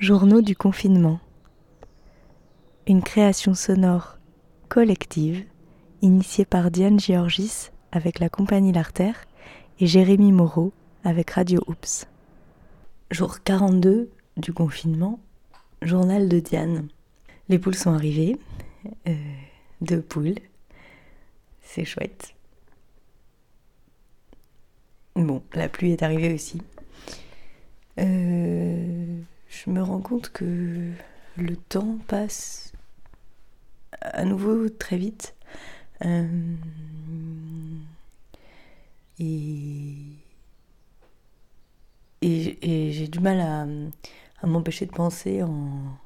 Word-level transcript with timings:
Journaux 0.00 0.42
du 0.42 0.54
confinement. 0.54 1.18
Une 2.86 3.02
création 3.02 3.54
sonore 3.54 4.18
collective 4.68 5.44
initiée 6.02 6.44
par 6.44 6.70
Diane 6.70 7.00
Georgis 7.00 7.70
avec 7.90 8.20
la 8.20 8.28
compagnie 8.28 8.70
L'Artère 8.70 9.24
et 9.80 9.88
Jérémy 9.88 10.30
Moreau 10.30 10.72
avec 11.02 11.32
Radio 11.32 11.64
Oops. 11.66 12.06
Jour 13.10 13.42
42 13.42 14.08
du 14.36 14.52
confinement, 14.52 15.18
journal 15.82 16.28
de 16.28 16.38
Diane. 16.38 16.86
Les 17.48 17.58
poules 17.58 17.74
sont 17.74 17.92
arrivées, 17.92 18.36
euh, 19.08 19.16
deux 19.80 20.00
poules, 20.00 20.38
c'est 21.60 21.84
chouette. 21.84 22.36
Bon, 25.16 25.42
la 25.54 25.68
pluie 25.68 25.90
est 25.90 26.04
arrivée 26.04 26.32
aussi. 26.32 26.62
Euh, 27.98 28.37
je 29.64 29.70
me 29.70 29.82
rends 29.82 30.00
compte 30.00 30.30
que 30.30 30.92
le 31.36 31.56
temps 31.56 31.98
passe 32.06 32.72
à 34.00 34.24
nouveau 34.24 34.68
très 34.68 34.96
vite. 34.96 35.34
Euh, 36.04 36.26
et, 39.18 39.96
j'ai 42.22 43.08
du 43.08 43.20
mal 43.20 43.40
à, 43.40 44.46
m'empêcher 44.46 44.86
de 44.86 44.92
penser 44.92 45.42
en, 45.42 45.96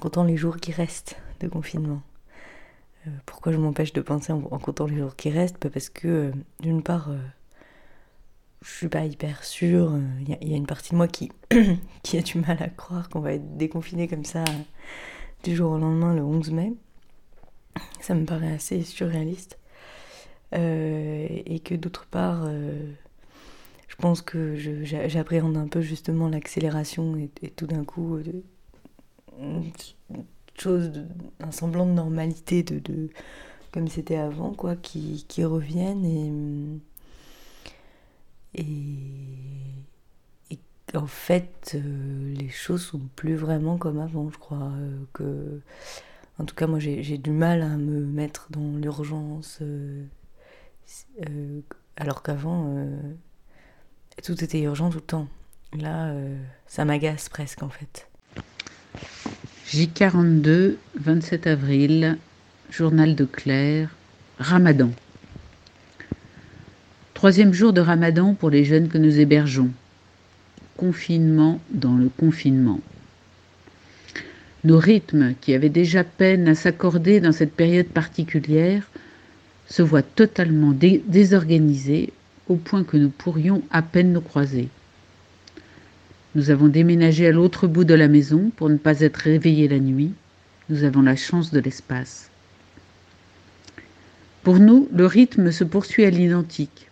comptant 0.00 0.24
les 0.24 0.36
jours 0.36 0.56
qui 0.56 0.72
restent 0.72 1.16
de 1.40 1.48
confinement. 1.48 2.02
Euh, 3.06 3.10
pourquoi 3.26 3.52
je 3.52 3.58
m'empêche 3.58 3.92
de 3.92 4.00
penser 4.00 4.32
en, 4.32 4.40
comptant 4.40 4.86
les 4.86 4.98
jours 4.98 5.16
qui 5.16 5.30
restent? 5.30 5.68
Parce 5.68 5.88
que, 5.88 6.32
d'une 6.60 6.82
part, 6.82 7.10
je 8.62 8.70
suis 8.70 8.88
pas 8.88 9.04
hyper 9.04 9.44
sûre. 9.44 9.92
Il 10.20 10.28
y, 10.28 10.54
a 10.54 10.56
une 10.56 10.66
partie 10.66 10.92
de 10.92 10.96
moi 10.96 11.08
qui, 11.08 11.30
a 12.18 12.22
du 12.22 12.38
mal 12.38 12.62
à 12.62 12.68
croire 12.68 13.08
qu'on 13.08 13.20
va 13.20 13.34
être 13.34 13.56
déconfiné 13.56 14.08
comme 14.08 14.24
ça 14.24 14.44
du 15.42 15.56
jour 15.56 15.72
au 15.72 15.78
lendemain 15.78 16.14
le 16.14 16.22
11 16.22 16.50
mai. 16.52 16.72
Ça 18.00 18.14
me 18.14 18.24
paraît 18.24 18.52
assez 18.52 18.82
surréaliste. 18.82 19.58
Euh, 20.54 21.26
et 21.46 21.60
que 21.60 21.74
d'autre 21.74 22.06
part, 22.06 22.42
euh, 22.44 22.92
je 23.88 23.96
pense 23.96 24.22
que 24.22 24.54
j'appréhende 24.84 25.56
un 25.56 25.66
peu 25.66 25.80
justement 25.80 26.28
l'accélération 26.28 27.16
et, 27.16 27.50
tout 27.50 27.66
d'un 27.66 27.84
coup, 27.84 28.18
chose, 30.56 31.04
un 31.40 31.50
semblant 31.50 31.86
de 31.86 31.92
normalité 31.92 32.62
de 32.62 33.10
comme 33.72 33.88
c'était 33.88 34.16
avant, 34.16 34.52
quoi, 34.52 34.76
qui, 34.76 35.24
qui 35.28 35.44
reviennent 35.44 36.04
et 36.04 36.30
et, 38.54 38.66
en 40.94 41.06
fait, 41.06 41.72
euh, 41.74 42.34
les 42.34 42.50
choses 42.50 42.82
sont 42.82 43.00
plus 43.16 43.34
vraiment 43.34 43.78
comme 43.78 43.98
avant, 43.98 44.30
je 44.30 44.38
crois. 44.38 44.72
Euh, 44.76 44.98
que, 45.12 45.60
en 46.38 46.44
tout 46.44 46.54
cas, 46.54 46.66
moi, 46.66 46.78
j'ai 46.78 47.18
du 47.18 47.30
mal 47.30 47.62
à 47.62 47.76
me 47.76 48.04
mettre 48.04 48.48
dans 48.50 48.76
l'urgence. 48.76 49.58
Euh, 49.62 50.04
alors 51.96 52.22
qu'avant, 52.22 52.74
tout 54.22 54.42
était 54.44 54.60
urgent 54.60 54.90
tout 54.90 54.98
le 54.98 55.02
temps. 55.02 55.28
Là, 55.78 56.14
ça 56.66 56.84
m'agace 56.84 57.28
presque, 57.28 57.62
en 57.62 57.68
fait. 57.70 58.08
J42, 59.68 60.76
27 60.96 61.46
avril, 61.46 62.18
journal 62.70 63.14
de 63.14 63.24
Claire, 63.24 63.94
Ramadan. 64.38 64.90
Troisième 67.22 67.54
jour 67.54 67.72
de 67.72 67.80
ramadan 67.80 68.34
pour 68.34 68.50
les 68.50 68.64
jeunes 68.64 68.88
que 68.88 68.98
nous 68.98 69.20
hébergeons. 69.20 69.70
Confinement 70.76 71.60
dans 71.70 71.94
le 71.94 72.08
confinement. 72.08 72.80
Nos 74.64 74.80
rythmes, 74.80 75.34
qui 75.40 75.54
avaient 75.54 75.68
déjà 75.68 76.02
peine 76.02 76.48
à 76.48 76.56
s'accorder 76.56 77.20
dans 77.20 77.30
cette 77.30 77.52
période 77.54 77.86
particulière, 77.86 78.90
se 79.68 79.82
voient 79.82 80.02
totalement 80.02 80.72
désorganisés 80.72 82.12
au 82.48 82.56
point 82.56 82.82
que 82.82 82.96
nous 82.96 83.10
pourrions 83.10 83.62
à 83.70 83.82
peine 83.82 84.12
nous 84.12 84.20
croiser. 84.20 84.68
Nous 86.34 86.50
avons 86.50 86.66
déménagé 86.66 87.28
à 87.28 87.30
l'autre 87.30 87.68
bout 87.68 87.84
de 87.84 87.94
la 87.94 88.08
maison 88.08 88.50
pour 88.56 88.68
ne 88.68 88.78
pas 88.78 88.98
être 88.98 89.18
réveillés 89.18 89.68
la 89.68 89.78
nuit. 89.78 90.10
Nous 90.70 90.82
avons 90.82 91.02
la 91.02 91.14
chance 91.14 91.52
de 91.52 91.60
l'espace. 91.60 92.30
Pour 94.42 94.58
nous, 94.58 94.88
le 94.92 95.06
rythme 95.06 95.52
se 95.52 95.62
poursuit 95.62 96.04
à 96.04 96.10
l'identique. 96.10 96.88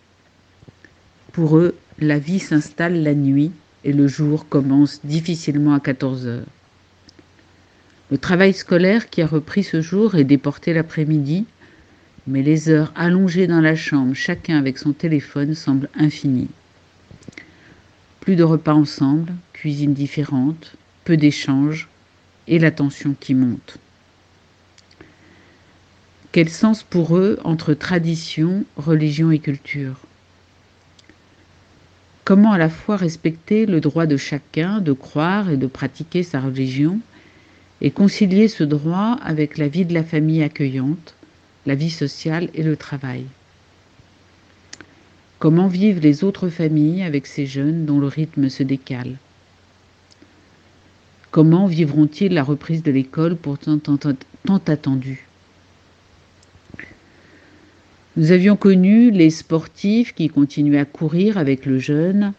Pour 1.33 1.57
eux, 1.57 1.75
la 1.99 2.19
vie 2.19 2.39
s'installe 2.39 3.03
la 3.03 3.13
nuit 3.13 3.51
et 3.85 3.93
le 3.93 4.07
jour 4.07 4.49
commence 4.49 4.99
difficilement 5.05 5.73
à 5.73 5.79
14 5.79 6.27
heures. 6.27 6.45
Le 8.09 8.17
travail 8.17 8.53
scolaire 8.53 9.09
qui 9.09 9.21
a 9.21 9.27
repris 9.27 9.63
ce 9.63 9.81
jour 9.81 10.15
est 10.15 10.25
déporté 10.25 10.73
l'après-midi, 10.73 11.45
mais 12.27 12.41
les 12.41 12.67
heures 12.67 12.91
allongées 12.95 13.47
dans 13.47 13.61
la 13.61 13.77
chambre, 13.77 14.13
chacun 14.13 14.57
avec 14.57 14.77
son 14.77 14.91
téléphone, 14.91 15.55
semblent 15.55 15.89
infinies. 15.95 16.49
Plus 18.19 18.35
de 18.35 18.43
repas 18.43 18.73
ensemble, 18.73 19.31
cuisine 19.53 19.93
différente, 19.93 20.73
peu 21.05 21.15
d'échanges 21.15 21.87
et 22.47 22.59
la 22.59 22.71
tension 22.71 23.15
qui 23.17 23.35
monte. 23.35 23.77
Quel 26.33 26.49
sens 26.49 26.83
pour 26.83 27.17
eux 27.17 27.39
entre 27.45 27.73
tradition, 27.73 28.65
religion 28.75 29.31
et 29.31 29.39
culture? 29.39 29.95
Comment 32.31 32.53
à 32.53 32.57
la 32.57 32.69
fois 32.69 32.95
respecter 32.95 33.65
le 33.65 33.81
droit 33.81 34.05
de 34.05 34.15
chacun 34.15 34.79
de 34.79 34.93
croire 34.93 35.49
et 35.49 35.57
de 35.57 35.67
pratiquer 35.67 36.23
sa 36.23 36.39
religion 36.39 37.01
et 37.81 37.91
concilier 37.91 38.47
ce 38.47 38.63
droit 38.63 39.17
avec 39.21 39.57
la 39.57 39.67
vie 39.67 39.83
de 39.83 39.93
la 39.93 40.05
famille 40.05 40.41
accueillante, 40.41 41.13
la 41.65 41.75
vie 41.75 41.89
sociale 41.89 42.47
et 42.53 42.63
le 42.63 42.77
travail. 42.77 43.25
Comment 45.39 45.67
vivent 45.67 45.99
les 45.99 46.23
autres 46.23 46.47
familles 46.47 47.03
avec 47.03 47.27
ces 47.27 47.45
jeunes 47.45 47.85
dont 47.85 47.99
le 47.99 48.07
rythme 48.07 48.47
se 48.47 48.63
décale? 48.63 49.17
Comment 51.31 51.67
vivront-ils 51.67 52.33
la 52.33 52.43
reprise 52.43 52.81
de 52.81 52.93
l'école 52.93 53.35
pourtant 53.35 53.77
tant 53.77 54.61
attendue? 54.67 55.27
Nous 58.21 58.31
avions 58.31 58.55
connu 58.55 59.09
les 59.09 59.31
sportifs 59.31 60.13
qui 60.13 60.29
continuaient 60.29 60.77
à 60.77 60.85
courir 60.85 61.39
avec 61.39 61.65
le 61.65 61.79
jeune, 61.79 62.33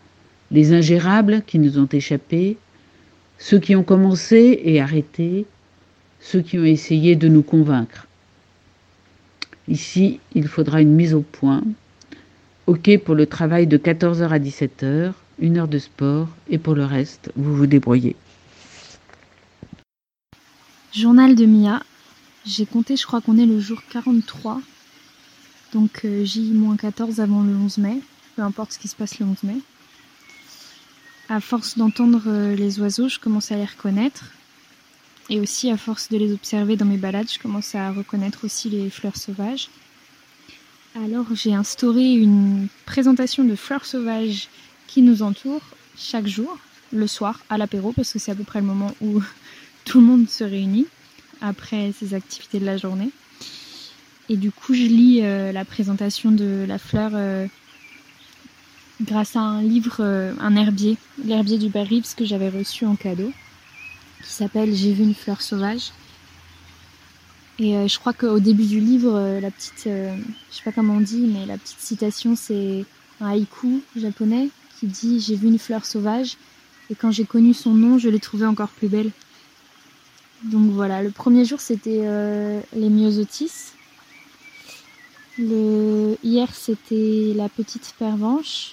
les 0.52 0.72
ingérables 0.72 1.42
qui 1.44 1.58
nous 1.58 1.76
ont 1.76 1.88
échappé, 1.90 2.56
ceux 3.36 3.58
qui 3.58 3.74
ont 3.74 3.82
commencé 3.82 4.60
et 4.62 4.80
arrêté, 4.80 5.44
ceux 6.20 6.40
qui 6.40 6.56
ont 6.56 6.64
essayé 6.64 7.16
de 7.16 7.26
nous 7.26 7.42
convaincre. 7.42 8.06
Ici, 9.66 10.20
il 10.36 10.46
faudra 10.46 10.80
une 10.80 10.94
mise 10.94 11.14
au 11.14 11.22
point. 11.22 11.64
OK 12.68 12.96
pour 12.98 13.16
le 13.16 13.26
travail 13.26 13.66
de 13.66 13.76
14h 13.76 14.28
à 14.28 14.38
17h, 14.38 15.10
une 15.40 15.58
heure 15.58 15.66
de 15.66 15.80
sport, 15.80 16.28
et 16.48 16.58
pour 16.58 16.76
le 16.76 16.84
reste, 16.84 17.32
vous 17.34 17.56
vous 17.56 17.66
débrouillez. 17.66 18.14
Journal 20.94 21.34
de 21.34 21.44
Mia. 21.44 21.82
J'ai 22.46 22.66
compté, 22.66 22.94
je 22.94 23.04
crois 23.04 23.20
qu'on 23.20 23.36
est 23.36 23.46
le 23.46 23.58
jour 23.58 23.82
43 23.90 24.60
donc 25.72 26.04
euh, 26.04 26.24
J-14 26.24 27.20
avant 27.20 27.42
le 27.42 27.54
11 27.54 27.78
mai, 27.78 27.98
peu 28.36 28.42
importe 28.42 28.72
ce 28.72 28.78
qui 28.78 28.88
se 28.88 28.96
passe 28.96 29.18
le 29.18 29.26
11 29.26 29.42
mai. 29.44 29.56
À 31.28 31.40
force 31.40 31.78
d'entendre 31.78 32.22
euh, 32.26 32.54
les 32.54 32.80
oiseaux, 32.80 33.08
je 33.08 33.18
commence 33.18 33.52
à 33.52 33.56
les 33.56 33.64
reconnaître. 33.64 34.32
Et 35.30 35.40
aussi, 35.40 35.70
à 35.70 35.76
force 35.76 36.10
de 36.10 36.18
les 36.18 36.32
observer 36.32 36.76
dans 36.76 36.84
mes 36.84 36.98
balades, 36.98 37.30
je 37.32 37.38
commence 37.38 37.74
à 37.74 37.90
reconnaître 37.90 38.44
aussi 38.44 38.68
les 38.68 38.90
fleurs 38.90 39.16
sauvages. 39.16 39.70
Alors, 40.94 41.26
j'ai 41.34 41.54
instauré 41.54 42.12
une 42.12 42.68
présentation 42.84 43.44
de 43.44 43.54
fleurs 43.54 43.86
sauvages 43.86 44.48
qui 44.88 45.00
nous 45.00 45.22
entourent 45.22 45.62
chaque 45.96 46.26
jour, 46.26 46.58
le 46.92 47.06
soir, 47.06 47.40
à 47.48 47.56
l'apéro, 47.56 47.92
parce 47.92 48.12
que 48.12 48.18
c'est 48.18 48.32
à 48.32 48.34
peu 48.34 48.44
près 48.44 48.60
le 48.60 48.66
moment 48.66 48.94
où 49.00 49.22
tout 49.84 50.00
le 50.00 50.06
monde 50.06 50.28
se 50.28 50.44
réunit 50.44 50.86
après 51.40 51.92
ces 51.98 52.12
activités 52.12 52.60
de 52.60 52.66
la 52.66 52.76
journée. 52.76 53.10
Et 54.28 54.36
du 54.36 54.52
coup, 54.52 54.74
je 54.74 54.82
lis 54.82 55.20
euh, 55.22 55.52
la 55.52 55.64
présentation 55.64 56.30
de 56.30 56.64
la 56.66 56.78
fleur 56.78 57.10
euh, 57.14 57.46
grâce 59.02 59.36
à 59.36 59.40
un 59.40 59.62
livre, 59.62 59.96
euh, 60.00 60.32
un 60.40 60.54
herbier, 60.54 60.96
l'herbier 61.24 61.58
du 61.58 61.70
Reeves 61.74 62.14
que 62.16 62.24
j'avais 62.24 62.48
reçu 62.48 62.86
en 62.86 62.94
cadeau, 62.94 63.32
qui 64.22 64.30
s'appelle 64.30 64.74
J'ai 64.74 64.92
vu 64.92 65.02
une 65.02 65.14
fleur 65.14 65.42
sauvage. 65.42 65.90
Et 67.58 67.86
je 67.86 67.98
crois 67.98 68.12
qu'au 68.12 68.40
début 68.40 68.64
du 68.64 68.80
livre, 68.80 69.38
la 69.40 69.50
petite, 69.50 69.84
je 69.84 70.16
sais 70.50 70.62
pas 70.64 70.72
comment 70.72 70.94
on 70.94 71.00
dit, 71.00 71.20
mais 71.32 71.46
la 71.46 71.58
petite 71.58 71.78
citation, 71.78 72.34
c'est 72.34 72.84
un 73.20 73.28
haïku 73.28 73.82
japonais 73.94 74.48
qui 74.80 74.86
dit 74.86 75.20
J'ai 75.20 75.36
vu 75.36 75.48
une 75.48 75.58
fleur 75.58 75.84
sauvage 75.84 76.38
et 76.90 76.94
quand 76.94 77.12
j'ai 77.12 77.24
connu 77.24 77.52
son 77.52 77.74
nom, 77.74 77.98
je 77.98 78.08
l'ai 78.08 78.18
trouvée 78.18 78.46
encore 78.46 78.70
plus 78.70 78.88
belle. 78.88 79.10
Donc 80.44 80.72
voilà, 80.72 81.02
le 81.02 81.10
premier 81.10 81.44
jour 81.44 81.60
c'était 81.60 82.02
les 82.74 82.88
myosotis, 82.88 83.74
le... 85.38 86.16
Hier, 86.22 86.48
c'était 86.54 87.32
la 87.34 87.48
petite 87.48 87.94
pervenche. 87.98 88.72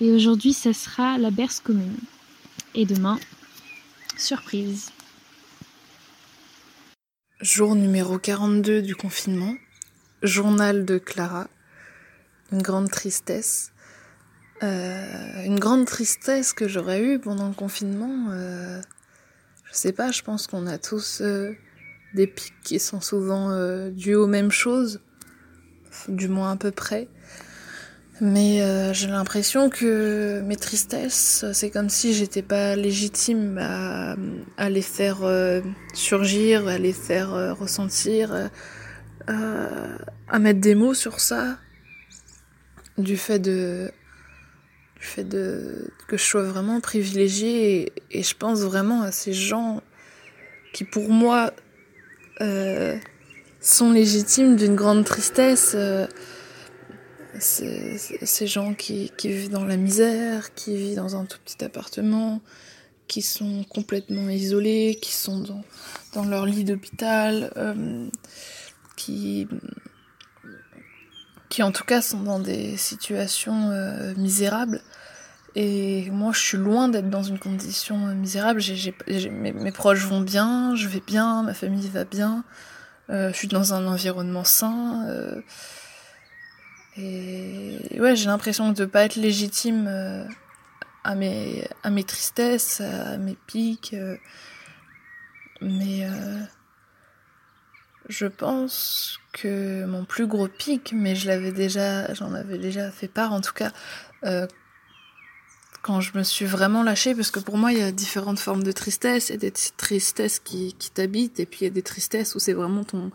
Et 0.00 0.12
aujourd'hui, 0.12 0.52
ce 0.52 0.72
sera 0.72 1.18
la 1.18 1.30
berce 1.30 1.60
commune. 1.60 1.96
Et 2.74 2.84
demain, 2.84 3.18
Surprise. 4.16 4.92
Jour 7.42 7.74
numéro 7.74 8.18
42 8.18 8.80
du 8.80 8.96
confinement. 8.96 9.54
Journal 10.22 10.86
de 10.86 10.96
Clara. 10.96 11.48
Une 12.50 12.62
grande 12.62 12.90
tristesse. 12.90 13.72
Euh, 14.62 15.44
une 15.44 15.60
grande 15.60 15.84
tristesse 15.84 16.54
que 16.54 16.66
j'aurais 16.66 17.02
eue 17.02 17.18
pendant 17.18 17.48
le 17.48 17.54
confinement. 17.54 18.30
Euh, 18.30 18.80
je 19.64 19.76
sais 19.76 19.92
pas, 19.92 20.10
je 20.12 20.22
pense 20.22 20.46
qu'on 20.46 20.66
a 20.66 20.78
tous 20.78 21.20
euh, 21.20 21.52
des 22.14 22.26
pics 22.26 22.54
qui 22.62 22.80
sont 22.80 23.02
souvent 23.02 23.50
dus 23.90 24.14
aux 24.14 24.26
mêmes 24.26 24.50
choses, 24.50 25.00
du 26.08 26.28
moins 26.28 26.52
à 26.52 26.56
peu 26.56 26.70
près. 26.70 27.08
Mais 28.20 28.62
euh, 28.62 28.94
j'ai 28.94 29.08
l'impression 29.08 29.68
que 29.68 30.40
mes 30.40 30.56
tristesses, 30.56 31.44
c'est 31.52 31.68
comme 31.68 31.90
si 31.90 32.14
j'étais 32.14 32.40
pas 32.40 32.74
légitime 32.74 33.58
à, 33.60 34.16
à 34.56 34.70
les 34.70 34.80
faire 34.80 35.22
euh, 35.22 35.60
surgir, 35.92 36.66
à 36.66 36.78
les 36.78 36.94
faire 36.94 37.34
euh, 37.34 37.52
ressentir, 37.52 38.48
à 39.26 40.38
mettre 40.38 40.60
des 40.60 40.74
mots 40.74 40.94
sur 40.94 41.20
ça, 41.20 41.58
du 42.96 43.16
fait 43.16 43.38
de 43.38 43.90
du 44.98 45.06
fait 45.06 45.24
de 45.24 45.90
que 46.08 46.16
je 46.16 46.22
sois 46.22 46.44
vraiment 46.44 46.80
privilégiée 46.80 47.92
et, 48.10 48.22
je 48.22 48.34
pense 48.34 48.60
vraiment 48.60 49.02
à 49.02 49.12
ces 49.12 49.34
gens 49.34 49.82
qui 50.72 50.84
pour 50.84 51.10
moi 51.10 51.52
sont 53.66 53.90
légitimes 53.90 54.56
d'une 54.56 54.76
grande 54.76 55.04
tristesse. 55.04 55.72
euh, 55.74 56.06
ces 57.38 58.46
gens 58.46 58.74
qui, 58.74 59.12
vivent 59.22 59.50
dans 59.50 59.64
la 59.64 59.76
misère, 59.76 60.54
qui 60.54 60.76
vivent 60.76 60.96
dans 60.96 61.16
un 61.16 61.24
tout 61.24 61.38
petit 61.44 61.64
appartement, 61.64 62.40
qui 63.08 63.22
sont 63.22 63.64
complètement 63.64 64.30
isolés, 64.30 64.98
qui 65.00 65.12
sont 65.12 65.44
dans, 66.14 66.24
leur 66.24 66.46
lit 66.46 66.64
d'hôpital, 66.64 67.52
euh, 67.56 68.08
qui, 68.96 69.46
en 71.60 71.72
tout 71.72 71.84
cas 71.84 72.00
sont 72.00 72.22
dans 72.22 72.40
des 72.40 72.76
situations 72.76 73.70
euh, 73.70 74.14
misérables. 74.16 74.80
Et 75.56 76.10
moi, 76.10 76.32
je 76.32 76.40
suis 76.40 76.58
loin 76.58 76.88
d'être 76.88 77.08
dans 77.08 77.22
une 77.22 77.38
condition 77.38 77.96
misérable. 78.14 78.60
Mes 79.30 79.72
proches 79.72 80.04
vont 80.04 80.20
bien, 80.20 80.76
je 80.76 80.86
vais 80.86 81.02
bien, 81.04 81.42
ma 81.42 81.54
famille 81.54 81.88
va 81.88 82.04
bien. 82.04 82.44
Euh, 83.08 83.30
je 83.32 83.36
suis 83.36 83.48
dans 83.48 83.74
un 83.74 83.86
environnement 83.86 84.44
sain. 84.44 85.06
euh, 85.08 85.40
et 86.98 88.00
ouais, 88.00 88.16
j'ai 88.16 88.26
l'impression 88.26 88.72
de 88.72 88.84
pas 88.86 89.04
être 89.04 89.16
légitime 89.16 89.86
euh, 89.86 90.24
à 91.04 91.14
mes, 91.14 91.68
tristesses, 92.06 92.80
à 92.80 93.18
mes 93.18 93.36
pics. 93.46 93.94
mais 95.60 96.08
je 98.08 98.26
pense 98.26 99.18
que 99.32 99.84
mon 99.84 100.04
plus 100.04 100.26
gros 100.26 100.48
pic, 100.48 100.92
mais 100.94 101.14
je 101.14 101.26
l'avais 101.26 101.52
déjà, 101.52 102.12
j'en 102.14 102.32
avais 102.34 102.58
déjà 102.58 102.90
fait 102.90 103.08
part 103.08 103.32
en 103.32 103.40
tout 103.40 103.52
cas, 103.52 103.72
quand 105.86 106.00
je 106.00 106.18
me 106.18 106.24
suis 106.24 106.46
vraiment 106.46 106.82
lâchée, 106.82 107.14
parce 107.14 107.30
que 107.30 107.38
pour 107.38 107.56
moi 107.56 107.72
il 107.72 107.78
y 107.78 107.82
a 107.82 107.92
différentes 107.92 108.40
formes 108.40 108.64
de 108.64 108.72
tristesse, 108.72 109.28
il 109.28 109.32
y 109.32 109.36
a 109.36 109.38
des 109.38 109.52
tristesses 109.76 110.40
qui, 110.40 110.74
qui 110.80 110.90
t'habitent, 110.90 111.38
et 111.38 111.46
puis 111.46 111.60
il 111.60 111.64
y 111.64 111.66
a 111.68 111.70
des 111.70 111.82
tristesses 111.82 112.34
où 112.34 112.40
c'est 112.40 112.54
vraiment 112.54 112.82
ton, 112.82 113.12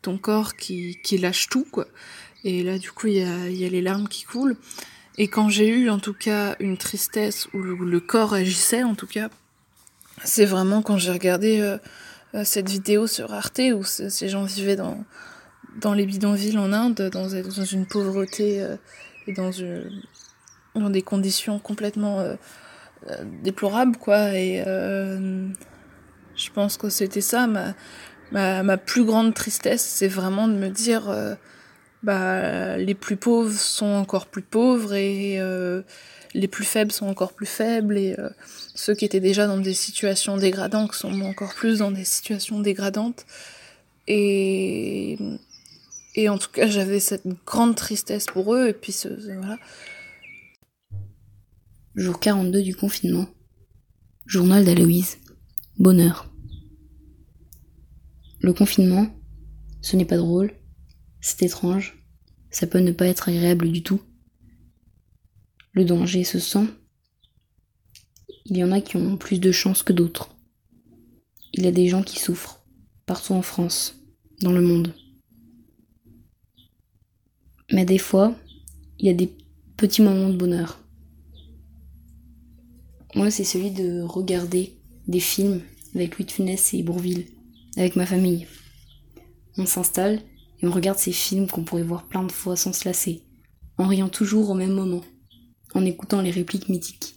ton 0.00 0.16
corps 0.16 0.56
qui, 0.56 0.98
qui 1.04 1.18
lâche 1.18 1.50
tout, 1.50 1.66
quoi. 1.70 1.86
Et 2.42 2.62
là, 2.62 2.78
du 2.78 2.90
coup, 2.92 3.08
il 3.08 3.16
y 3.16 3.22
a, 3.22 3.50
y 3.50 3.66
a 3.66 3.68
les 3.68 3.82
larmes 3.82 4.08
qui 4.08 4.24
coulent. 4.24 4.56
Et 5.18 5.28
quand 5.28 5.50
j'ai 5.50 5.68
eu, 5.68 5.90
en 5.90 5.98
tout 5.98 6.14
cas, 6.14 6.56
une 6.60 6.78
tristesse 6.78 7.46
où 7.52 7.58
le, 7.58 8.00
corps 8.00 8.32
agissait, 8.32 8.82
en 8.82 8.94
tout 8.94 9.06
cas, 9.06 9.28
c'est 10.24 10.46
vraiment 10.46 10.80
quand 10.80 10.96
j'ai 10.96 11.12
regardé 11.12 11.60
euh, 11.60 11.76
euh, 12.34 12.44
cette 12.44 12.70
vidéo 12.70 13.06
sur 13.06 13.34
Arte 13.34 13.60
où 13.74 13.84
ce- 13.84 14.08
ces 14.08 14.30
gens 14.30 14.44
vivaient 14.44 14.76
dans, 14.76 15.04
dans 15.76 15.92
les 15.92 16.06
bidonvilles 16.06 16.58
en 16.58 16.72
Inde, 16.72 17.10
dans, 17.12 17.28
dans 17.28 17.64
une 17.64 17.86
pauvreté 17.86 18.62
euh, 18.62 18.76
et 19.26 19.34
dans, 19.34 19.52
une, 19.52 19.90
dans 20.74 20.90
des 20.90 21.02
conditions 21.02 21.58
complètement 21.58 22.20
euh, 22.20 22.34
euh, 23.10 23.24
déplorables, 23.42 23.96
quoi. 23.96 24.34
Et 24.34 24.62
euh, 24.66 25.46
je 26.36 26.50
pense 26.50 26.76
que 26.76 26.88
c'était 26.88 27.20
ça, 27.20 27.46
ma, 27.46 27.74
ma, 28.32 28.62
ma 28.62 28.76
plus 28.76 29.04
grande 29.04 29.34
tristesse, 29.34 29.82
c'est 29.82 30.08
vraiment 30.08 30.48
de 30.48 30.54
me 30.54 30.68
dire... 30.68 31.14
bah, 32.02 32.76
les 32.76 32.94
plus 32.94 33.16
pauvres 33.16 33.58
sont 33.58 33.86
encore 33.86 34.26
plus 34.26 34.42
pauvres 34.42 34.92
et 34.94 35.40
les 36.34 36.48
plus 36.48 36.64
faibles 36.64 36.92
sont 36.92 37.06
encore 37.06 37.32
plus 37.32 37.46
faibles 37.46 37.96
et 37.96 38.14
ceux 38.74 38.94
qui 38.94 39.06
étaient 39.06 39.20
déjà 39.20 39.46
dans 39.46 39.56
des 39.56 39.72
situations 39.72 40.36
dégradantes 40.36 40.92
sont 40.94 41.22
encore 41.22 41.54
plus 41.54 41.78
dans 41.78 41.92
des 41.92 42.04
situations 42.04 42.60
dégradantes 42.60 43.24
et 44.06 45.16
et 46.14 46.28
en 46.28 46.36
tout 46.36 46.50
cas 46.52 46.66
j'avais 46.66 47.00
cette 47.00 47.26
grande 47.46 47.74
tristesse 47.74 48.26
pour 48.26 48.54
eux 48.54 48.68
et 48.68 48.74
puis 48.74 48.94
voilà 49.38 49.58
Jour 51.96 52.18
42 52.18 52.60
du 52.60 52.74
confinement. 52.74 53.28
Journal 54.26 54.64
d'Aloïse. 54.64 55.18
Bonheur. 55.78 56.28
Le 58.40 58.52
confinement, 58.52 59.14
ce 59.80 59.94
n'est 59.94 60.04
pas 60.04 60.16
drôle, 60.16 60.52
c'est 61.20 61.42
étrange, 61.42 62.04
ça 62.50 62.66
peut 62.66 62.80
ne 62.80 62.90
pas 62.90 63.06
être 63.06 63.28
agréable 63.28 63.70
du 63.70 63.84
tout. 63.84 64.00
Le 65.70 65.84
danger 65.84 66.24
se 66.24 66.40
sent. 66.40 66.66
Il 68.44 68.56
y 68.56 68.64
en 68.64 68.72
a 68.72 68.80
qui 68.80 68.96
ont 68.96 69.16
plus 69.16 69.38
de 69.38 69.52
chance 69.52 69.84
que 69.84 69.92
d'autres. 69.92 70.36
Il 71.52 71.62
y 71.62 71.68
a 71.68 71.72
des 71.72 71.86
gens 71.86 72.02
qui 72.02 72.18
souffrent, 72.18 72.66
partout 73.06 73.34
en 73.34 73.42
France, 73.42 74.02
dans 74.40 74.52
le 74.52 74.62
monde. 74.62 74.92
Mais 77.70 77.84
des 77.84 77.98
fois, 77.98 78.36
il 78.98 79.06
y 79.06 79.10
a 79.10 79.14
des 79.14 79.32
petits 79.76 80.02
moments 80.02 80.30
de 80.30 80.36
bonheur. 80.36 80.83
Moi, 83.14 83.30
c'est 83.30 83.44
celui 83.44 83.70
de 83.70 84.02
regarder 84.02 84.76
des 85.06 85.20
films 85.20 85.60
avec 85.94 86.18
Louis 86.18 86.24
de 86.24 86.32
Funès 86.32 86.74
et 86.74 86.82
Bourville, 86.82 87.26
avec 87.76 87.94
ma 87.94 88.06
famille. 88.06 88.48
On 89.56 89.66
s'installe 89.66 90.20
et 90.60 90.66
on 90.66 90.72
regarde 90.72 90.98
ces 90.98 91.12
films 91.12 91.46
qu'on 91.46 91.62
pourrait 91.62 91.84
voir 91.84 92.06
plein 92.06 92.24
de 92.24 92.32
fois 92.32 92.56
sans 92.56 92.72
se 92.72 92.88
lasser, 92.88 93.22
en 93.78 93.86
riant 93.86 94.08
toujours 94.08 94.50
au 94.50 94.54
même 94.54 94.72
moment, 94.72 95.02
en 95.74 95.84
écoutant 95.84 96.22
les 96.22 96.32
répliques 96.32 96.68
mythiques. 96.68 97.14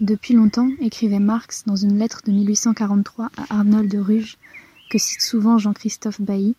Depuis 0.00 0.34
longtemps, 0.34 0.70
écrivait 0.80 1.18
Marx 1.18 1.64
dans 1.66 1.76
une 1.76 1.98
lettre 1.98 2.22
de 2.24 2.32
1843 2.32 3.30
à 3.36 3.56
Arnold 3.58 3.90
de 3.90 3.98
Ruge, 3.98 4.38
que 4.90 4.98
cite 4.98 5.20
souvent 5.20 5.58
Jean-Christophe 5.58 6.20
Bailly, 6.20 6.54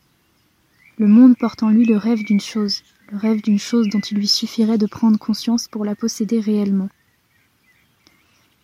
le 0.97 1.07
monde 1.07 1.37
porte 1.37 1.63
en 1.63 1.69
lui 1.69 1.85
le 1.85 1.97
rêve 1.97 2.23
d'une 2.23 2.41
chose, 2.41 2.83
rêve 3.17 3.41
d'une 3.41 3.59
chose 3.59 3.89
dont 3.89 3.99
il 3.99 4.17
lui 4.17 4.27
suffirait 4.27 4.77
de 4.77 4.85
prendre 4.85 5.17
conscience 5.17 5.67
pour 5.67 5.85
la 5.85 5.95
posséder 5.95 6.39
réellement. 6.39 6.89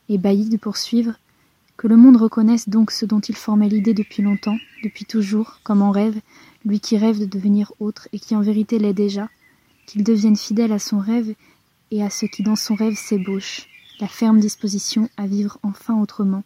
Et 0.10 0.18
Bailly 0.18 0.50
de 0.50 0.58
poursuivre 0.58 1.14
que 1.78 1.88
le 1.88 1.96
monde 1.96 2.18
reconnaisse 2.18 2.68
donc 2.68 2.92
ce 2.92 3.06
dont 3.06 3.20
il 3.22 3.36
formait 3.36 3.70
l'idée 3.70 3.94
depuis 3.94 4.22
longtemps, 4.22 4.58
depuis 4.84 5.06
toujours, 5.06 5.60
comme 5.64 5.82
en 5.82 5.92
rêve, 5.92 6.20
lui 6.66 6.80
qui 6.80 6.98
rêve 6.98 7.20
de 7.20 7.26
devenir 7.26 7.72
autre 7.80 8.10
et 8.12 8.20
qui 8.20 8.36
en 8.36 8.42
vérité 8.42 8.80
l'est 8.80 8.94
déjà, 8.94 9.30
qu'il 9.86 10.04
devienne 10.04 10.36
fidèle 10.36 10.74
à 10.74 10.80
son 10.80 11.00
rêve 11.00 11.34
et 11.92 12.04
à 12.04 12.10
ce 12.10 12.26
qui 12.26 12.44
dans 12.44 12.58
son 12.58 12.76
rêve 12.76 12.96
s'ébauche, 12.96 13.68
la 14.00 14.08
ferme 14.08 14.40
disposition 14.40 15.10
à 15.16 15.26
vivre 15.26 15.58
enfin 15.64 16.00
autrement, 16.00 16.44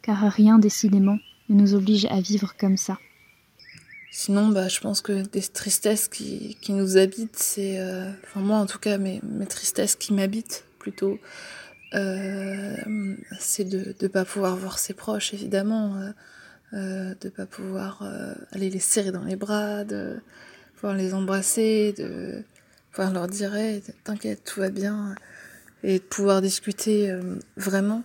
car 0.00 0.18
rien 0.32 0.58
décidément 0.58 1.18
ne 1.48 1.60
nous 1.60 1.74
oblige 1.74 2.06
à 2.06 2.20
vivre 2.20 2.54
comme 2.56 2.76
ça. 2.76 2.98
Sinon, 4.14 4.48
bah, 4.48 4.68
je 4.68 4.78
pense 4.78 5.00
que 5.00 5.26
des 5.26 5.40
tristesses 5.40 6.06
qui, 6.06 6.58
qui 6.60 6.74
nous 6.74 6.98
habitent, 6.98 7.38
c'est, 7.38 7.80
euh, 7.80 8.10
enfin 8.24 8.40
moi 8.40 8.58
en 8.58 8.66
tout 8.66 8.78
cas, 8.78 8.98
mes, 8.98 9.22
mes 9.22 9.46
tristesses 9.46 9.96
qui 9.96 10.12
m'habitent 10.12 10.66
plutôt, 10.78 11.18
euh, 11.94 12.76
c'est 13.40 13.64
de 13.64 13.94
ne 13.98 14.08
pas 14.08 14.26
pouvoir 14.26 14.54
voir 14.54 14.78
ses 14.78 14.92
proches, 14.92 15.32
évidemment, 15.32 16.12
euh, 16.74 17.14
de 17.22 17.30
pas 17.30 17.46
pouvoir 17.46 18.06
aller 18.52 18.68
les 18.68 18.80
serrer 18.80 19.12
dans 19.12 19.24
les 19.24 19.36
bras, 19.36 19.84
de 19.84 20.20
pouvoir 20.74 20.94
les 20.94 21.14
embrasser, 21.14 21.94
de 21.96 22.44
pouvoir 22.90 23.14
leur 23.14 23.28
dire 23.28 23.54
t'inquiète, 24.04 24.44
tout 24.44 24.60
va 24.60 24.68
bien, 24.68 25.14
et 25.82 26.00
de 26.00 26.04
pouvoir 26.04 26.42
discuter 26.42 27.18
vraiment, 27.56 28.04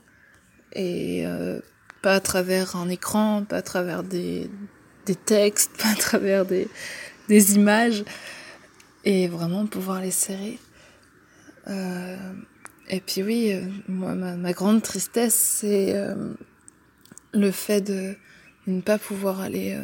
et 0.71 1.25
pas 2.01 2.15
à 2.15 2.19
travers 2.21 2.77
un 2.77 2.87
écran, 2.87 3.43
pas 3.43 3.57
à 3.57 3.61
travers 3.61 4.03
des 4.03 4.49
des 5.07 5.15
textes, 5.15 5.71
à 5.83 5.95
travers 5.95 6.45
des, 6.45 6.67
images, 7.55 8.03
et 9.05 9.27
vraiment 9.27 9.65
pouvoir 9.65 10.01
les 10.01 10.11
serrer. 10.11 10.59
Euh, 11.67 12.33
et 12.89 13.01
puis 13.01 13.23
oui, 13.23 13.51
euh, 13.51 13.61
ma, 13.87 14.53
grande 14.53 14.81
tristesse, 14.81 15.35
c'est 15.35 15.95
euh, 15.95 16.33
le 17.33 17.51
fait 17.51 17.81
de, 17.81 18.15
ne 18.67 18.81
pas 18.81 18.97
pouvoir 18.97 19.39
aller 19.41 19.77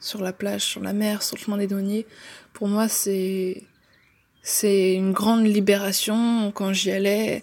sur 0.00 0.22
la 0.22 0.32
plage, 0.32 0.62
sur 0.62 0.82
la 0.82 0.92
mer, 0.92 1.22
sur 1.22 1.36
le 1.36 1.42
chemin 1.42 1.56
des 1.56 1.66
douaniers. 1.66 2.06
Pour 2.52 2.68
moi, 2.68 2.88
c'est 2.88 3.64
c'est 4.42 4.94
une 4.94 5.12
grande 5.12 5.44
libération 5.44 6.52
quand 6.52 6.72
j'y 6.72 6.90
allais. 6.92 7.42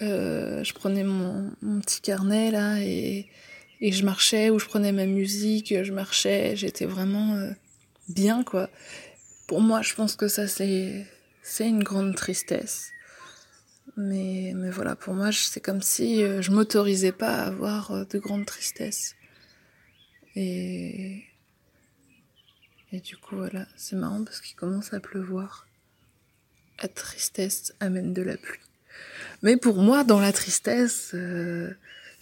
je 0.00 0.72
prenais 0.74 1.04
mon, 1.04 1.52
mon, 1.62 1.80
petit 1.80 2.00
carnet 2.00 2.50
là 2.50 2.80
et, 2.80 3.26
et, 3.80 3.92
je 3.92 4.04
marchais 4.04 4.50
ou 4.50 4.58
je 4.58 4.66
prenais 4.66 4.92
ma 4.92 5.06
musique, 5.06 5.74
je 5.82 5.92
marchais, 5.92 6.56
j'étais 6.56 6.86
vraiment 6.86 7.38
bien 8.08 8.42
quoi. 8.42 8.70
Pour 9.46 9.60
moi, 9.60 9.82
je 9.82 9.94
pense 9.94 10.16
que 10.16 10.28
ça 10.28 10.46
c'est 10.46 11.06
c'est 11.42 11.68
une 11.68 11.82
grande 11.82 12.14
tristesse. 12.16 12.90
Mais, 13.96 14.52
mais 14.56 14.70
voilà, 14.70 14.96
pour 14.96 15.14
moi, 15.14 15.30
c'est 15.30 15.60
comme 15.60 15.82
si 15.82 16.20
je 16.20 16.50
m'autorisais 16.50 17.12
pas 17.12 17.34
à 17.34 17.46
avoir 17.46 18.06
de 18.06 18.18
grandes 18.18 18.46
tristesses. 18.46 19.14
Et, 20.34 21.24
et 22.92 23.00
du 23.00 23.16
coup, 23.16 23.36
voilà, 23.36 23.66
c'est 23.76 23.96
marrant 23.96 24.24
parce 24.24 24.40
qu'il 24.40 24.56
commence 24.56 24.92
à 24.92 25.00
pleuvoir. 25.00 25.66
La 26.82 26.88
tristesse 26.88 27.72
amène 27.80 28.12
de 28.12 28.22
la 28.22 28.36
pluie. 28.36 28.60
Mais 29.42 29.56
pour 29.56 29.76
moi, 29.76 30.04
dans 30.04 30.20
la 30.20 30.32
tristesse, 30.32 31.10
euh, 31.14 31.72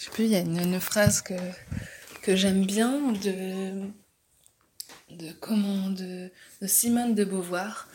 je 0.03 0.07
sais 0.07 0.11
plus, 0.11 0.25
il 0.25 0.31
y 0.31 0.37
a 0.37 0.41
une, 0.41 0.81
phrase 0.81 1.23
que, 1.23 2.35
j'aime 2.35 2.67
bien 2.67 3.13
de, 3.13 3.87
de, 5.11 6.31
de 6.61 6.67
Simone 6.67 7.15
de 7.15 7.25
Beauvoir. 7.25 7.89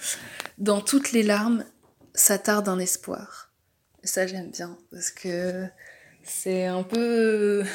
Dans 0.58 0.80
toutes 0.80 1.12
les 1.12 1.22
larmes, 1.22 1.66
s'attarde 2.14 2.70
un 2.70 2.80
espoir. 2.80 3.52
Et 4.04 4.08
ça, 4.08 4.26
j'aime 4.26 4.52
bien 4.52 4.78
parce 4.90 5.12
que 5.12 5.66
c'est 6.24 6.66
un 6.66 6.84
peu 6.84 7.66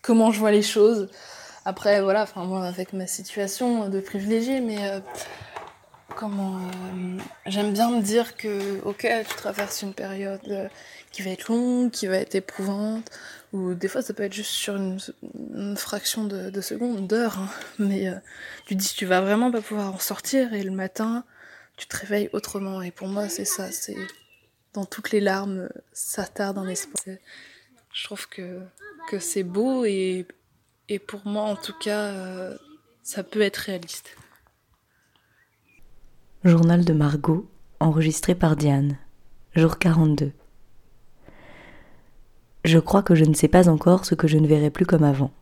comment 0.00 0.32
je 0.32 0.38
vois 0.38 0.52
les 0.52 0.62
choses. 0.62 1.10
Après, 1.66 2.00
voilà, 2.00 2.22
enfin, 2.22 2.46
moi, 2.46 2.64
avec 2.64 2.94
ma 2.94 3.06
situation 3.06 3.90
de 3.90 4.00
privilégié, 4.00 4.62
mais 4.62 4.88
euh, 4.88 5.00
comment. 6.18 6.58
Euh, 6.58 7.18
j'aime 7.46 7.72
bien 7.72 7.90
me 7.90 8.02
dire 8.02 8.36
que, 8.36 8.80
ok, 8.82 9.06
tu 9.28 9.34
traverses 9.36 9.82
une 9.82 9.94
période 9.94 10.40
euh, 10.48 10.68
qui 11.12 11.22
va 11.22 11.30
être 11.30 11.48
longue, 11.48 11.92
qui 11.92 12.08
va 12.08 12.16
être 12.16 12.34
éprouvante, 12.34 13.08
ou 13.52 13.74
des 13.74 13.86
fois, 13.86 14.02
ça 14.02 14.12
peut 14.14 14.24
être 14.24 14.32
juste 14.32 14.50
sur 14.50 14.74
une, 14.76 15.76
fraction 15.76 16.24
de, 16.24 16.50
de 16.50 16.60
seconde, 16.60 17.06
d'heure, 17.06 17.38
hein, 17.38 17.48
mais 17.78 18.10
tu 18.66 18.74
dis, 18.74 18.92
tu 18.96 19.06
vas 19.06 19.20
vraiment 19.20 19.52
pas 19.52 19.62
pouvoir 19.62 19.94
en 19.94 19.98
sortir, 19.98 20.52
et 20.54 20.64
le 20.64 20.72
matin, 20.72 21.24
tu 21.76 21.86
te 21.86 21.96
réveilles 21.96 22.28
autrement. 22.32 22.82
Et 22.82 22.90
pour 22.90 23.06
moi, 23.06 23.28
c'est 23.28 23.44
ça, 23.44 23.70
c'est 23.70 23.96
dans 24.74 24.84
toutes 24.84 25.12
les 25.12 25.20
larmes, 25.20 25.68
ça 25.92 26.26
tarde 26.26 26.58
un 26.58 26.68
espoir. 26.68 27.16
Je 27.92 28.04
trouve 28.04 28.28
que, 28.28 28.60
que 29.08 29.20
c'est 29.20 29.44
beau 29.44 29.84
et, 29.84 30.26
et 30.88 30.98
pour 30.98 31.26
moi, 31.26 31.44
en 31.44 31.56
tout 31.56 31.78
cas, 31.78 32.00
euh, 32.00 32.58
ça 33.02 33.22
peut 33.22 33.40
être 33.40 33.56
réaliste. 33.58 34.16
Journal 36.44 36.84
de 36.84 36.92
Margot, 36.92 37.50
enregistré 37.80 38.36
par 38.36 38.54
Diane, 38.54 38.96
jour 39.56 39.76
42. 39.76 40.30
Je 42.64 42.78
crois 42.78 43.02
que 43.02 43.16
je 43.16 43.24
ne 43.24 43.34
sais 43.34 43.48
pas 43.48 43.68
encore 43.68 44.04
ce 44.04 44.14
que 44.14 44.28
je 44.28 44.38
ne 44.38 44.46
verrai 44.46 44.70
plus 44.70 44.86
comme 44.86 45.02
avant. 45.02 45.32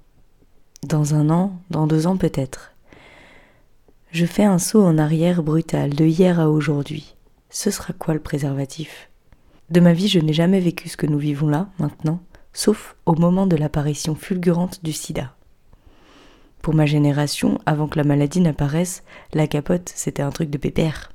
Dans 0.85 1.15
un 1.15 1.29
an, 1.29 1.61
dans 1.69 1.87
deux 1.87 2.07
ans 2.07 2.17
peut-être. 2.17 2.73
Je 4.11 4.25
fais 4.25 4.45
un 4.45 4.59
saut 4.59 4.83
en 4.83 4.97
arrière 4.97 5.43
brutal 5.43 5.91
de 5.91 6.07
hier 6.07 6.41
à 6.41 6.49
aujourd'hui. 6.49 7.15
Ce 7.50 7.71
sera 7.71 7.93
quoi 7.93 8.15
le 8.15 8.21
préservatif? 8.21 9.11
De 9.69 9.81
ma 9.81 9.93
vie, 9.93 10.09
je 10.09 10.21
n'ai 10.21 10.33
jamais 10.33 10.61
vécu 10.61 10.88
ce 10.88 10.97
que 10.97 11.07
nous 11.07 11.19
vivons 11.19 11.49
là, 11.49 11.69
maintenant, 11.79 12.23
sauf 12.55 12.97
au 13.05 13.15
moment 13.15 13.47
de 13.47 13.57
l'apparition 13.57 14.15
fulgurante 14.15 14.83
du 14.83 14.95
sida. 14.95 15.35
Pour 16.66 16.75
ma 16.75 16.85
génération, 16.85 17.61
avant 17.64 17.87
que 17.87 17.96
la 17.96 18.02
maladie 18.02 18.40
n'apparaisse, 18.40 19.04
la 19.32 19.46
capote, 19.46 19.92
c'était 19.94 20.25
un 20.25 20.30
truc 20.30 20.50
de 20.50 20.58
pépère. 20.58 21.12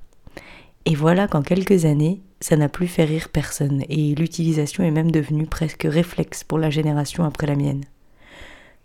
Et 0.86 0.96
voilà 0.96 1.28
qu'en 1.28 1.42
quelques 1.42 1.84
années, 1.84 2.22
ça 2.40 2.56
n'a 2.56 2.70
plus 2.70 2.88
fait 2.88 3.04
rire 3.04 3.28
personne, 3.28 3.84
et 3.90 4.16
l'utilisation 4.16 4.82
est 4.86 4.92
même 4.92 5.12
devenue 5.12 5.48
presque 5.48 5.84
réflexe 5.84 6.46
pour 6.46 6.58
la 6.58 6.70
génération 6.70 7.26
après 7.26 7.48
la 7.48 7.58
mienne. 7.58 7.84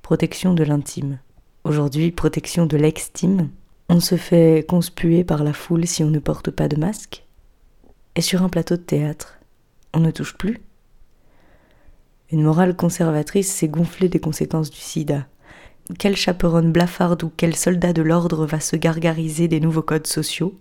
Protection 0.03 0.55
de 0.55 0.65
l'intime. 0.65 1.21
Aujourd'hui, 1.63 2.11
protection 2.11 2.67
de 2.67 2.77
l'extime. 2.77 3.51
On 3.89 4.01
se 4.01 4.17
fait 4.17 4.67
conspuer 4.69 5.23
par 5.23 5.45
la 5.45 5.53
foule 5.53 5.87
si 5.87 6.03
on 6.03 6.11
ne 6.11 6.19
porte 6.19 6.51
pas 6.51 6.67
de 6.67 6.75
masque. 6.75 7.25
Et 8.17 8.23
sur 8.23 8.43
un 8.43 8.49
plateau 8.49 8.75
de 8.77 8.83
théâtre, 8.83 9.39
on 9.95 10.01
ne 10.01 10.11
touche 10.11 10.37
plus 10.37 10.59
une 12.33 12.43
morale 12.43 12.75
conservatrice 12.75 13.53
s'est 13.53 13.69
gonflée 13.69 14.09
des 14.09 14.19
conséquences 14.19 14.71
du 14.71 14.79
sida. 14.81 15.27
Quelle 15.95 16.17
chaperonne 16.17 16.73
blafarde 16.73 17.23
ou 17.23 17.33
quel 17.37 17.55
soldat 17.55 17.93
de 17.93 18.03
l'ordre 18.03 18.45
va 18.45 18.59
se 18.59 18.75
gargariser 18.75 19.47
des 19.47 19.61
nouveaux 19.61 19.83
codes 19.83 20.09
sociaux? 20.09 20.59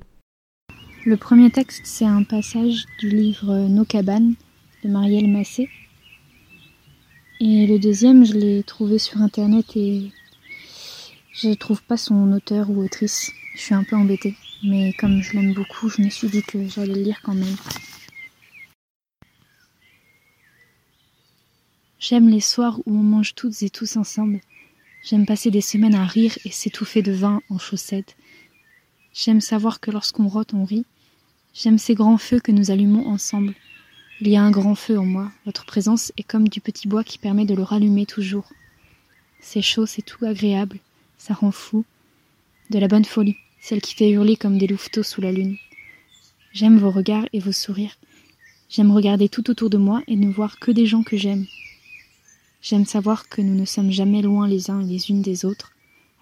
Le 1.03 1.17
premier 1.17 1.49
texte, 1.49 1.81
c'est 1.83 2.05
un 2.05 2.23
passage 2.23 2.85
du 2.99 3.09
livre 3.09 3.67
Nos 3.67 3.85
cabanes 3.85 4.35
de 4.83 4.89
Marielle 4.89 5.29
Massé. 5.29 5.67
Et 7.39 7.65
le 7.65 7.79
deuxième, 7.79 8.23
je 8.23 8.33
l'ai 8.33 8.63
trouvé 8.63 8.99
sur 8.99 9.19
internet 9.21 9.65
et 9.75 10.11
je 11.33 11.49
ne 11.49 11.55
trouve 11.55 11.83
pas 11.83 11.97
son 11.97 12.31
auteur 12.31 12.69
ou 12.69 12.83
autrice. 12.83 13.31
Je 13.55 13.61
suis 13.61 13.73
un 13.73 13.83
peu 13.83 13.95
embêtée. 13.95 14.35
Mais 14.63 14.93
comme 14.93 15.21
je 15.21 15.33
l'aime 15.33 15.53
beaucoup, 15.53 15.89
je 15.89 16.01
me 16.01 16.09
suis 16.09 16.27
dit 16.27 16.43
que 16.43 16.67
j'allais 16.67 16.93
le 16.93 17.01
lire 17.01 17.19
quand 17.23 17.35
même. 17.35 17.55
J'aime 21.99 22.29
les 22.29 22.39
soirs 22.39 22.79
où 22.85 22.91
on 22.91 23.03
mange 23.03 23.33
toutes 23.33 23.63
et 23.63 23.69
tous 23.71 23.97
ensemble. 23.97 24.39
J'aime 25.07 25.27
passer 25.27 25.51
des 25.51 25.61
semaines 25.61 25.93
à 25.93 26.03
rire 26.03 26.35
et 26.45 26.49
s'étouffer 26.49 27.03
de 27.03 27.11
vin 27.11 27.39
en 27.51 27.59
chaussettes. 27.59 28.17
J'aime 29.13 29.39
savoir 29.39 29.79
que 29.79 29.91
lorsqu'on 29.91 30.27
rote, 30.27 30.55
on 30.55 30.65
rit. 30.65 30.85
J'aime 31.53 31.77
ces 31.77 31.93
grands 31.93 32.17
feux 32.17 32.39
que 32.39 32.51
nous 32.51 32.71
allumons 32.71 33.05
ensemble. 33.07 33.53
Il 34.19 34.29
y 34.29 34.35
a 34.35 34.41
un 34.41 34.49
grand 34.49 34.73
feu 34.73 34.97
en 34.97 35.05
moi. 35.05 35.31
Votre 35.45 35.63
présence 35.63 36.11
est 36.17 36.23
comme 36.23 36.49
du 36.49 36.59
petit 36.59 36.87
bois 36.87 37.03
qui 37.03 37.19
permet 37.19 37.45
de 37.45 37.53
le 37.53 37.61
rallumer 37.61 38.07
toujours. 38.07 38.49
C'est 39.41 39.61
chaud, 39.61 39.85
c'est 39.85 40.01
tout 40.01 40.25
agréable. 40.25 40.79
Ça 41.19 41.35
rend 41.35 41.51
fou. 41.51 41.85
De 42.71 42.79
la 42.79 42.87
bonne 42.87 43.05
folie, 43.05 43.37
celle 43.61 43.81
qui 43.81 43.93
fait 43.93 44.09
hurler 44.09 44.35
comme 44.35 44.57
des 44.57 44.65
louveteaux 44.65 45.03
sous 45.03 45.21
la 45.21 45.31
lune. 45.31 45.57
J'aime 46.51 46.79
vos 46.79 46.89
regards 46.89 47.27
et 47.31 47.39
vos 47.39 47.51
sourires. 47.51 47.95
J'aime 48.69 48.89
regarder 48.89 49.29
tout 49.29 49.51
autour 49.51 49.69
de 49.69 49.77
moi 49.77 50.01
et 50.07 50.15
ne 50.15 50.31
voir 50.31 50.57
que 50.57 50.71
des 50.71 50.87
gens 50.87 51.03
que 51.03 51.15
j'aime. 51.15 51.45
J'aime 52.65 52.87
savoir 52.87 53.29
que 53.29 53.43
nous 53.43 53.53
ne 53.53 53.63
sommes 53.63 53.91
jamais 53.91 54.23
loin 54.23 54.47
les 54.47 54.71
uns 54.71 54.81
et 54.81 54.85
les 54.85 55.11
unes 55.11 55.21
des 55.21 55.45
autres, 55.45 55.73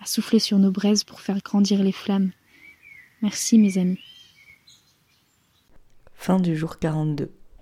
à 0.02 0.06
souffler 0.06 0.40
sur 0.40 0.60
nos 0.60 0.72
braises 0.72 1.06
pour 1.06 1.22
faire 1.22 1.42
grandir 1.42 1.82
les 1.82 1.94
flammes. 1.94 2.32
Merci 3.22 3.58
mes 3.58 3.78
amis. 3.78 4.02
Fin 6.16 6.42
du 6.42 6.58
jour 6.58 6.80
42. 6.80 7.32